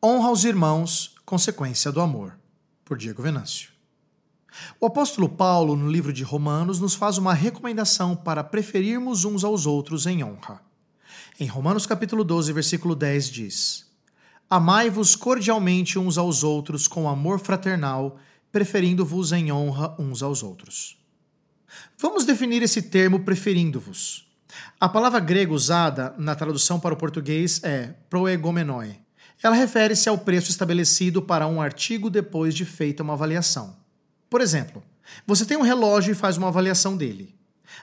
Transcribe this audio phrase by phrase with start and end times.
[0.00, 2.38] Honra os irmãos, consequência do amor.
[2.84, 3.70] Por Diego Venâncio.
[4.78, 9.66] O apóstolo Paulo, no livro de Romanos, nos faz uma recomendação para preferirmos uns aos
[9.66, 10.62] outros em honra.
[11.40, 13.90] Em Romanos capítulo 12, versículo 10 diz:
[14.48, 18.18] Amai-vos cordialmente uns aos outros com amor fraternal,
[18.52, 20.96] preferindo-vos em honra uns aos outros.
[21.98, 24.30] Vamos definir esse termo preferindo-vos.
[24.78, 29.07] A palavra grega usada na tradução para o português é proegomenoi,
[29.42, 33.76] ela refere-se ao preço estabelecido para um artigo depois de feita uma avaliação.
[34.28, 34.82] Por exemplo,
[35.26, 37.34] você tem um relógio e faz uma avaliação dele.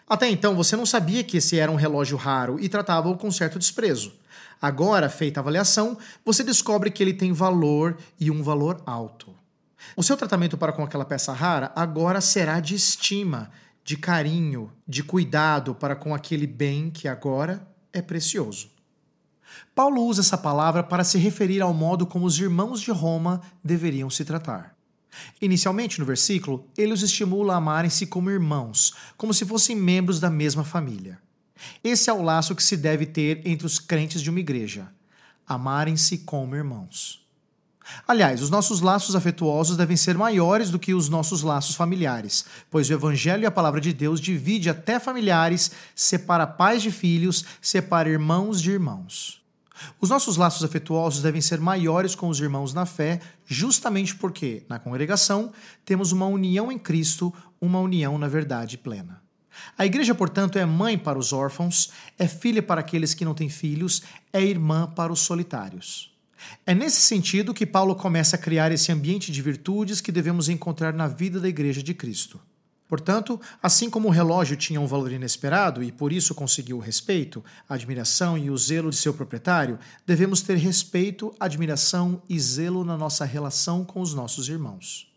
[0.07, 3.57] Até então você não sabia que esse era um relógio raro e tratava-o com certo
[3.57, 4.13] desprezo.
[4.61, 9.33] Agora, feita a avaliação, você descobre que ele tem valor e um valor alto.
[9.95, 13.52] O seu tratamento para com aquela peça rara agora será de estima,
[13.83, 18.74] de carinho, de cuidado para com aquele bem que agora é precioso.
[19.73, 24.09] Paulo usa essa palavra para se referir ao modo como os irmãos de Roma deveriam
[24.09, 24.76] se tratar.
[25.41, 30.30] Inicialmente, no versículo, ele os estimula a amarem-se como irmãos, como se fossem membros da
[30.30, 31.20] mesma família.
[31.84, 34.88] Esse é o laço que se deve ter entre os crentes de uma igreja:
[35.47, 37.25] amarem-se como irmãos.
[38.08, 42.90] Aliás, os nossos laços afetuosos devem ser maiores do que os nossos laços familiares, pois
[42.90, 48.09] o Evangelho e a palavra de Deus divide até familiares, separa pais de filhos, separa
[48.09, 49.44] irmãos de irmãos.
[50.00, 54.80] Os nossos laços afetuosos devem ser maiores com os irmãos na fé, justamente porque, na
[54.80, 55.52] congregação,
[55.84, 59.22] temos uma união em Cristo, uma união na verdade plena.
[59.78, 63.50] A igreja, portanto, é mãe para os órfãos, é filha para aqueles que não têm
[63.50, 66.14] filhos, é irmã para os solitários.
[66.66, 70.94] É nesse sentido que Paulo começa a criar esse ambiente de virtudes que devemos encontrar
[70.94, 72.40] na vida da igreja de Cristo.
[72.88, 77.44] Portanto, assim como o relógio tinha um valor inesperado e por isso conseguiu o respeito,
[77.67, 82.95] a admiração e o zelo de seu proprietário, devemos ter respeito, admiração e zelo na
[82.95, 85.11] nossa relação com os nossos irmãos.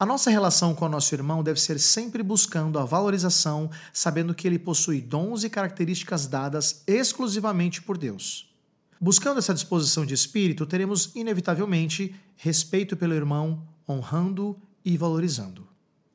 [0.00, 4.48] A nossa relação com o nosso irmão deve ser sempre buscando a valorização, sabendo que
[4.48, 8.50] ele possui dons e características dadas exclusivamente por Deus.
[8.98, 15.69] Buscando essa disposição de espírito, teremos inevitavelmente respeito pelo irmão, honrando e valorizando.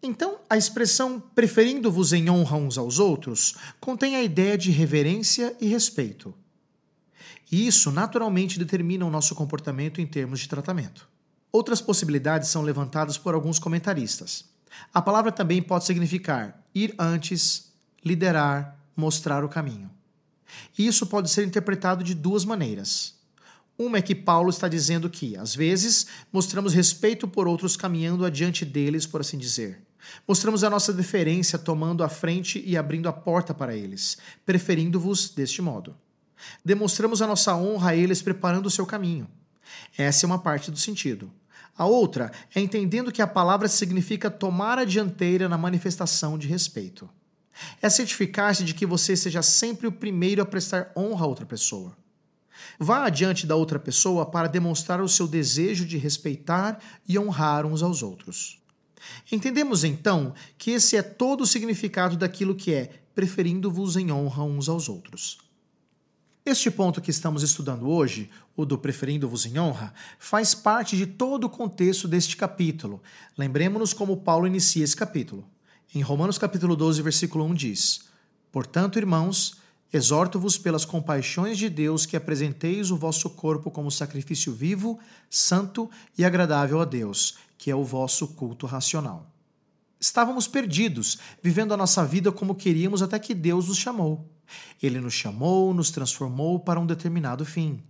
[0.07, 5.65] Então, a expressão preferindo-vos em honra uns aos outros contém a ideia de reverência e
[5.65, 6.31] respeito.
[7.51, 11.09] E isso naturalmente determina o nosso comportamento em termos de tratamento.
[11.51, 14.45] Outras possibilidades são levantadas por alguns comentaristas.
[14.93, 17.71] A palavra também pode significar ir antes,
[18.03, 19.89] liderar, mostrar o caminho.
[20.77, 23.15] E isso pode ser interpretado de duas maneiras.
[23.75, 28.63] Uma é que Paulo está dizendo que, às vezes, mostramos respeito por outros caminhando adiante
[28.63, 29.84] deles, por assim dizer.
[30.27, 35.61] Mostramos a nossa deferência tomando a frente e abrindo a porta para eles, preferindo-vos deste
[35.61, 35.95] modo.
[36.63, 39.27] Demonstramos a nossa honra a eles preparando o seu caminho.
[39.97, 41.31] Essa é uma parte do sentido.
[41.77, 47.09] A outra é entendendo que a palavra significa tomar a dianteira na manifestação de respeito.
[47.81, 51.95] É certificar-se de que você seja sempre o primeiro a prestar honra a outra pessoa.
[52.79, 57.83] Vá adiante da outra pessoa para demonstrar o seu desejo de respeitar e honrar uns
[57.83, 58.61] aos outros.
[59.31, 64.67] Entendemos então que esse é todo o significado daquilo que é preferindo-vos em honra uns
[64.67, 65.37] aos outros.
[66.45, 71.45] Este ponto que estamos estudando hoje, o do preferindo-vos em honra, faz parte de todo
[71.45, 73.01] o contexto deste capítulo.
[73.35, 75.43] Lembremos-nos como Paulo inicia esse capítulo.
[75.93, 78.01] Em Romanos capítulo 12, versículo 1 diz:
[78.51, 79.57] Portanto, irmãos,
[79.91, 84.99] exorto-vos pelas compaixões de Deus que apresenteis o vosso corpo como sacrifício vivo,
[85.29, 89.31] santo e agradável a Deus, que é o vosso culto racional.
[89.99, 94.29] Estávamos perdidos, vivendo a nossa vida como queríamos até que Deus nos chamou.
[94.81, 97.81] Ele nos chamou, nos transformou para um determinado fim.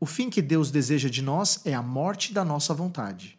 [0.00, 3.38] O fim que Deus deseja de nós é a morte da nossa vontade.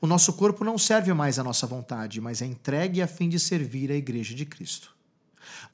[0.00, 3.38] O nosso corpo não serve mais à nossa vontade, mas é entregue a fim de
[3.38, 4.94] servir a Igreja de Cristo.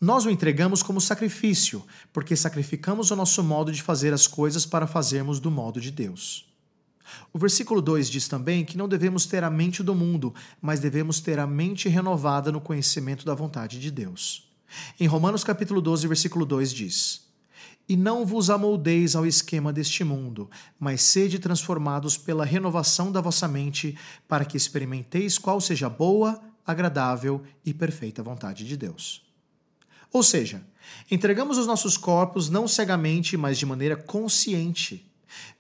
[0.01, 4.87] Nós o entregamos como sacrifício, porque sacrificamos o nosso modo de fazer as coisas para
[4.87, 6.46] fazermos do modo de Deus.
[7.33, 11.21] O versículo 2 diz também que não devemos ter a mente do mundo, mas devemos
[11.21, 14.49] ter a mente renovada no conhecimento da vontade de Deus.
[14.99, 17.27] Em Romanos capítulo 12, versículo 2 diz:
[17.89, 23.47] E não vos amoldeis ao esquema deste mundo, mas sede transformados pela renovação da vossa
[23.47, 23.97] mente,
[24.27, 29.25] para que experimenteis qual seja a boa, agradável e perfeita vontade de Deus.
[30.13, 30.63] Ou seja,
[31.11, 35.07] entregamos os nossos corpos não cegamente, mas de maneira consciente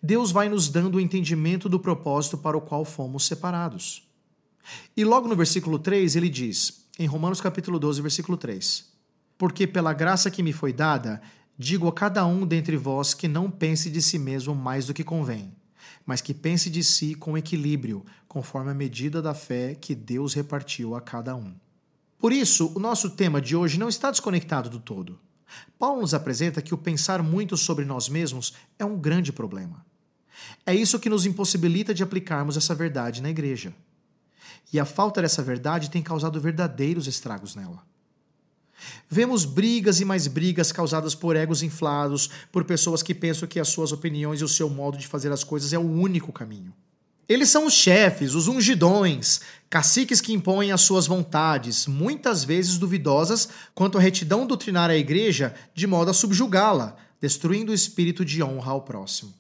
[0.02, 4.08] Deus vai nos dando o entendimento do propósito para o qual fomos separados.
[4.96, 8.86] E logo no versículo 3 ele diz, em Romanos capítulo 12, versículo 3:
[9.38, 11.20] Porque pela graça que me foi dada,
[11.58, 15.04] digo a cada um dentre vós que não pense de si mesmo mais do que
[15.04, 15.52] convém.
[16.06, 20.94] mas que pense de si com equilíbrio, conforme a medida da fé que Deus repartiu
[20.94, 21.52] a cada um.
[22.18, 25.18] Por isso, o nosso tema de hoje não está desconectado do todo.
[25.78, 29.84] Paulo nos apresenta que o pensar muito sobre nós mesmos é um grande problema.
[30.64, 33.74] É isso que nos impossibilita de aplicarmos essa verdade na igreja.
[34.72, 37.84] E a falta dessa verdade tem causado verdadeiros estragos nela.
[39.08, 43.68] Vemos brigas e mais brigas causadas por egos inflados, por pessoas que pensam que as
[43.68, 46.74] suas opiniões e o seu modo de fazer as coisas é o único caminho.
[47.28, 53.48] Eles são os chefes, os ungidões, caciques que impõem as suas vontades, muitas vezes duvidosas
[53.74, 58.72] quanto à retidão doutrinária à igreja, de modo a subjugá-la, destruindo o espírito de honra
[58.72, 59.34] ao próximo.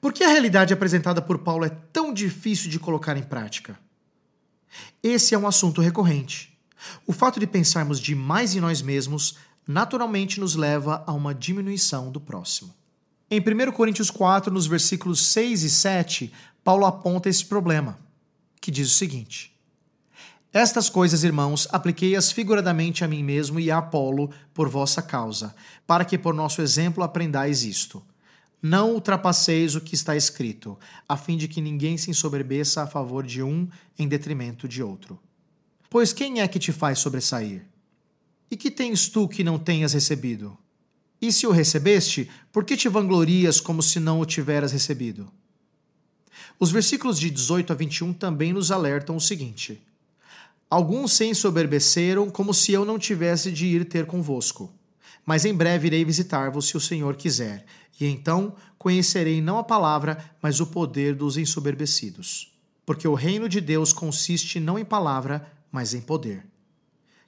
[0.00, 3.78] Por que a realidade apresentada por Paulo é tão difícil de colocar em prática?
[5.02, 6.56] Esse é um assunto recorrente.
[7.06, 9.36] O fato de pensarmos demais em nós mesmos
[9.66, 12.74] naturalmente nos leva a uma diminuição do próximo.
[13.30, 16.32] Em 1 Coríntios 4, nos versículos 6 e 7,
[16.68, 17.98] Paulo aponta esse problema,
[18.60, 19.58] que diz o seguinte:
[20.52, 25.54] Estas coisas, irmãos, apliquei-as figuradamente a mim mesmo e a Apolo por vossa causa,
[25.86, 28.04] para que por nosso exemplo aprendais isto.
[28.60, 30.78] Não ultrapasseis o que está escrito,
[31.08, 33.66] a fim de que ninguém se ensoberbeça a favor de um
[33.98, 35.18] em detrimento de outro.
[35.88, 37.64] Pois quem é que te faz sobressair?
[38.50, 40.54] E que tens tu que não tenhas recebido?
[41.18, 45.32] E se o recebeste, por que te vanglorias como se não o tiveras recebido?
[46.58, 49.82] Os versículos de 18 a 21 também nos alertam o seguinte:
[50.70, 54.70] Alguns se ensoberbeceram como se eu não tivesse de ir ter convosco.
[55.24, 57.64] Mas em breve irei visitar-vos se o Senhor quiser,
[58.00, 62.54] e então conhecerei não a palavra, mas o poder dos ensoberbecidos.
[62.84, 66.46] Porque o reino de Deus consiste não em palavra, mas em poder.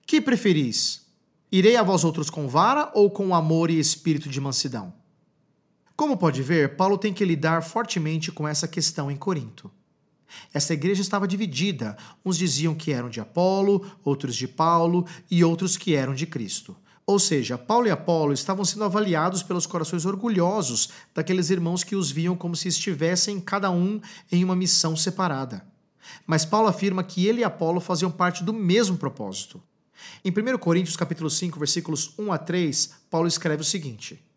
[0.07, 1.07] Que preferis?
[1.53, 4.93] Irei a vós outros com vara ou com amor e espírito de mansidão?
[6.01, 9.71] Como pode ver, Paulo tem que lidar fortemente com essa questão em Corinto.
[10.51, 11.95] Essa igreja estava dividida.
[12.25, 16.75] Uns diziam que eram de Apolo, outros de Paulo e outros que eram de Cristo.
[17.05, 22.11] Ou seja, Paulo e Apolo estavam sendo avaliados pelos corações orgulhosos daqueles irmãos que os
[22.11, 24.01] viam como se estivessem cada um
[24.33, 25.67] em uma missão separada.
[26.27, 29.63] Mas Paulo afirma que ele e Apolo faziam parte do mesmo propósito.
[30.25, 34.30] Em 1 Coríntios capítulo 5, versículos 1 a 3, Paulo escreve o seguinte: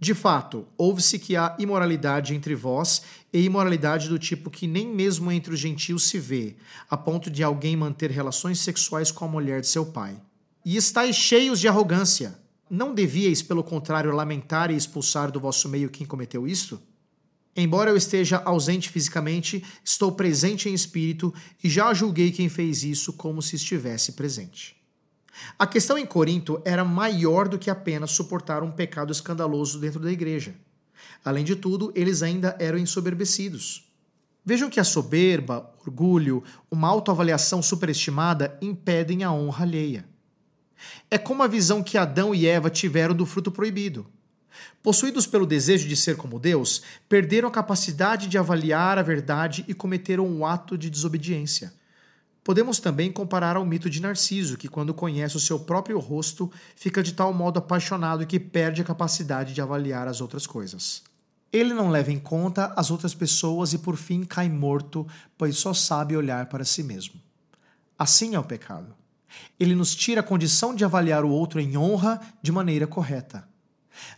[0.00, 3.02] De fato, ouve-se que há imoralidade entre vós,
[3.32, 6.54] e imoralidade do tipo que nem mesmo entre os gentios se vê,
[6.88, 10.16] a ponto de alguém manter relações sexuais com a mulher de seu pai.
[10.64, 12.38] E estáis cheios de arrogância.
[12.70, 16.80] Não devíeis, pelo contrário, lamentar e expulsar do vosso meio quem cometeu isto?
[17.56, 21.34] Embora eu esteja ausente fisicamente, estou presente em espírito
[21.64, 24.77] e já julguei quem fez isso como se estivesse presente.
[25.58, 30.10] A questão em Corinto era maior do que apenas suportar um pecado escandaloso dentro da
[30.10, 30.54] igreja.
[31.24, 33.90] Além de tudo, eles ainda eram ensoberbecidos.
[34.44, 40.04] Vejam que a soberba, orgulho, uma autoavaliação superestimada impedem a honra alheia.
[41.10, 44.06] É como a visão que Adão e Eva tiveram do fruto proibido.
[44.82, 49.74] Possuídos pelo desejo de ser como Deus, perderam a capacidade de avaliar a verdade e
[49.74, 51.72] cometeram um ato de desobediência.
[52.48, 57.02] Podemos também comparar ao mito de Narciso, que, quando conhece o seu próprio rosto, fica
[57.02, 61.02] de tal modo apaixonado que perde a capacidade de avaliar as outras coisas.
[61.52, 65.06] Ele não leva em conta as outras pessoas e, por fim, cai morto,
[65.36, 67.20] pois só sabe olhar para si mesmo.
[67.98, 68.94] Assim é o pecado.
[69.60, 73.46] Ele nos tira a condição de avaliar o outro em honra de maneira correta.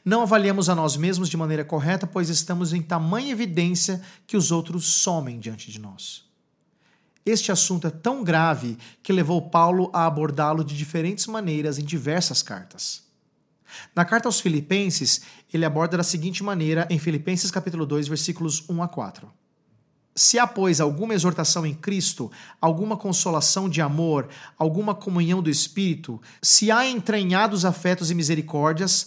[0.05, 4.52] Não avaliamos a nós mesmos de maneira correta, pois estamos em tamanha evidência que os
[4.52, 6.30] outros somem diante de nós.
[7.25, 12.43] Este assunto é tão grave que levou Paulo a abordá-lo de diferentes maneiras em diversas
[12.43, 13.03] cartas.
[13.95, 15.21] Na carta aos Filipenses,
[15.53, 19.31] ele aborda da seguinte maneira em Filipenses capítulo 2, versículos 1 a 4.
[20.15, 26.21] Se há, pois, alguma exortação em Cristo, alguma consolação de amor, alguma comunhão do Espírito,
[26.43, 29.07] se há entranhados afetos e misericórdias,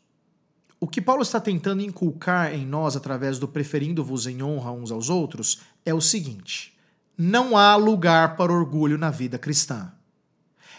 [0.83, 5.11] O que Paulo está tentando inculcar em nós através do preferindo-vos em honra uns aos
[5.11, 6.75] outros é o seguinte:
[7.15, 9.93] não há lugar para orgulho na vida cristã.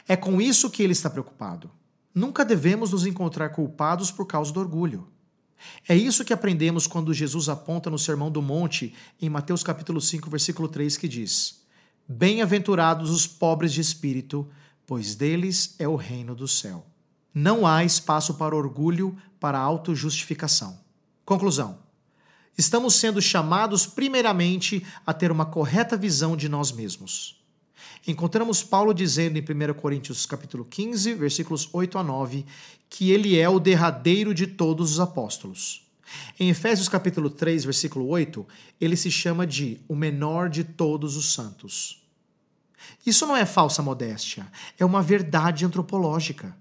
[0.08, 1.70] É com isso que ele está preocupado.
[2.12, 5.06] Nunca devemos nos encontrar culpados por causa do orgulho.
[5.88, 10.28] É isso que aprendemos quando Jesus aponta no Sermão do Monte, em Mateus capítulo 5,
[10.28, 11.62] versículo 3, que diz:
[12.08, 14.50] Bem-aventurados os pobres de espírito,
[14.84, 16.91] pois deles é o reino do céu.
[17.34, 20.78] Não há espaço para orgulho, para autojustificação.
[21.24, 21.78] Conclusão.
[22.56, 27.42] Estamos sendo chamados primeiramente a ter uma correta visão de nós mesmos.
[28.06, 32.44] Encontramos Paulo dizendo em 1 Coríntios capítulo 15, versículos 8 a 9,
[32.90, 35.86] que ele é o derradeiro de todos os apóstolos.
[36.38, 38.46] Em Efésios capítulo 3, versículo 8,
[38.80, 42.02] ele se chama de o menor de todos os santos.
[43.06, 44.46] Isso não é falsa modéstia,
[44.78, 46.54] é uma verdade antropológica.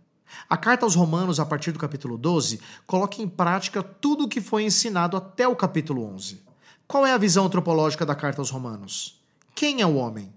[0.49, 4.41] A carta aos Romanos, a partir do capítulo 12, coloca em prática tudo o que
[4.41, 6.41] foi ensinado até o capítulo 11.
[6.87, 9.21] Qual é a visão antropológica da carta aos Romanos?
[9.55, 10.33] Quem é o homem?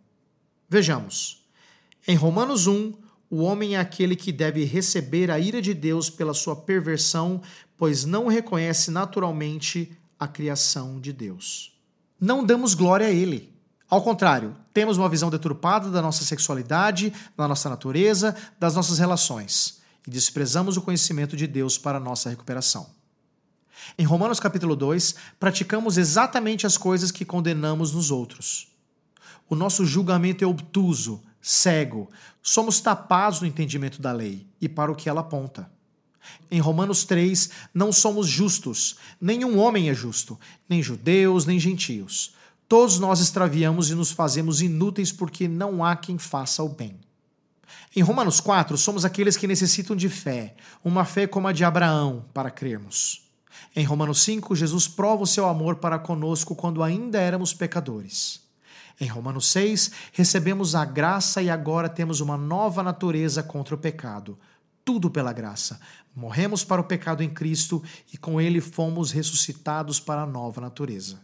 [0.68, 1.44] Vejamos.
[2.06, 2.92] Em Romanos 1,
[3.30, 7.40] o homem é aquele que deve receber a ira de Deus pela sua perversão,
[7.76, 11.76] pois não reconhece naturalmente a criação de Deus.
[12.20, 13.52] Não damos glória a ele.
[13.90, 19.82] Ao contrário, temos uma visão deturpada da nossa sexualidade, da nossa natureza, das nossas relações
[20.06, 22.88] e desprezamos o conhecimento de Deus para nossa recuperação.
[23.99, 28.68] Em Romanos capítulo 2, praticamos exatamente as coisas que condenamos nos outros.
[29.49, 32.11] O nosso julgamento é obtuso, cego,
[32.42, 35.70] somos tapados no entendimento da lei e para o que ela aponta.
[36.50, 42.34] Em Romanos 3, não somos justos, nenhum homem é justo, nem judeus, nem gentios.
[42.66, 46.99] Todos nós extraviamos e nos fazemos inúteis porque não há quem faça o bem.
[47.94, 50.54] Em Romanos 4, somos aqueles que necessitam de fé,
[50.85, 53.23] uma fé como a de Abraão, para crermos.
[53.76, 58.42] Em Romanos 5, Jesus prova o seu amor para conosco quando ainda éramos pecadores.
[59.00, 64.38] Em Romanos 6, recebemos a graça e agora temos uma nova natureza contra o pecado.
[64.85, 65.80] Tudo pela graça.
[66.14, 71.21] Morremos para o pecado em Cristo e com ele fomos ressuscitados para a nova natureza.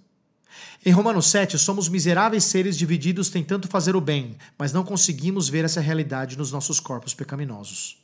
[0.84, 5.64] Em Romanos 7, somos miseráveis seres divididos tentando fazer o bem, mas não conseguimos ver
[5.64, 7.98] essa realidade nos nossos corpos pecaminosos.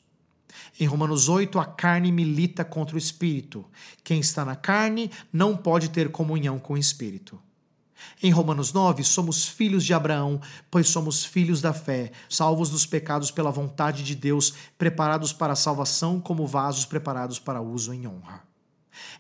[0.79, 3.65] Em Romanos 8, a carne milita contra o espírito.
[4.05, 7.41] Quem está na carne não pode ter comunhão com o espírito.
[8.23, 13.31] Em Romanos 9, somos filhos de Abraão, pois somos filhos da fé, salvos dos pecados
[13.31, 18.43] pela vontade de Deus, preparados para a salvação como vasos preparados para uso em honra.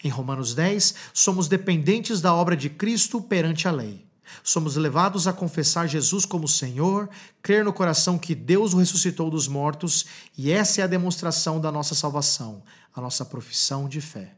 [0.02, 4.06] Em Romanos 10, somos dependentes da obra de Cristo perante a lei.
[4.42, 7.08] Somos levados a confessar Jesus como Senhor,
[7.42, 10.06] crer no coração que Deus o ressuscitou dos mortos,
[10.36, 12.62] e essa é a demonstração da nossa salvação,
[12.94, 14.34] a nossa profissão de fé.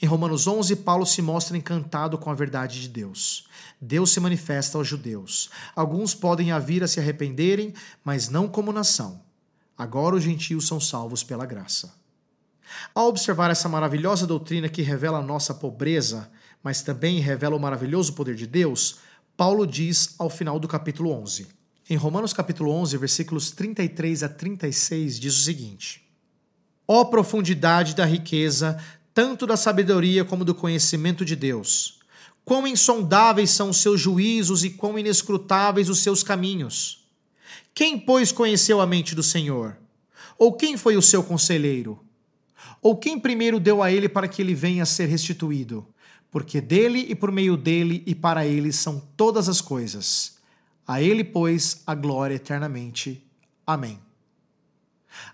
[0.00, 3.46] Em Romanos 11, Paulo se mostra encantado com a verdade de Deus.
[3.80, 5.50] Deus se manifesta aos judeus.
[5.74, 9.20] Alguns podem vir a se arrependerem, mas não como nação.
[9.76, 11.94] Agora os gentios são salvos pela graça.
[12.94, 16.30] Ao observar essa maravilhosa doutrina que revela a nossa pobreza,
[16.62, 18.98] mas também revela o maravilhoso poder de Deus,
[19.36, 21.46] Paulo diz ao final do capítulo 11.
[21.88, 26.08] Em Romanos capítulo 11, versículos 33 a 36, diz o seguinte:
[26.88, 28.82] Ó profundidade da riqueza,
[29.12, 32.00] tanto da sabedoria como do conhecimento de Deus!
[32.44, 37.04] Quão insondáveis são os seus juízos e quão inescrutáveis os seus caminhos!
[37.74, 39.76] Quem, pois, conheceu a mente do Senhor?
[40.38, 42.05] Ou quem foi o seu conselheiro?
[42.80, 45.86] Ou quem primeiro deu a ele para que ele venha a ser restituído?
[46.30, 50.38] Porque dele e por meio dele e para ele são todas as coisas.
[50.86, 53.24] A ele, pois, a glória eternamente.
[53.66, 53.98] Amém.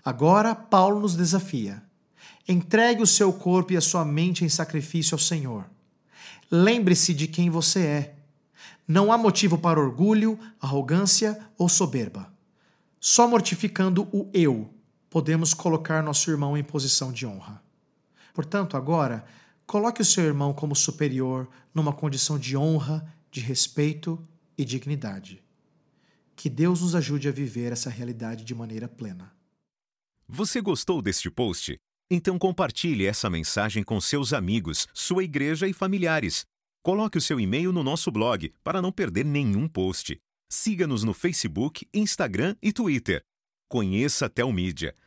[0.03, 1.83] Agora, Paulo nos desafia.
[2.47, 5.65] Entregue o seu corpo e a sua mente em sacrifício ao Senhor.
[6.49, 8.15] Lembre-se de quem você é.
[8.87, 12.33] Não há motivo para orgulho, arrogância ou soberba.
[12.99, 14.69] Só mortificando o eu
[15.13, 17.63] podemos colocar nosso irmão em posição de honra.
[18.33, 19.23] Portanto, agora,
[19.63, 24.27] coloque o seu irmão como superior numa condição de honra, de respeito
[24.57, 25.43] e dignidade.
[26.35, 29.31] Que Deus nos ajude a viver essa realidade de maneira plena.
[30.27, 31.77] Você gostou deste post?
[32.09, 36.43] Então compartilhe essa mensagem com seus amigos, sua igreja e familiares.
[36.81, 40.17] Coloque o seu e-mail no nosso blog para não perder nenhum post.
[40.49, 43.21] Siga-nos no Facebook, Instagram e Twitter.
[43.69, 44.95] Conheça a Telmídia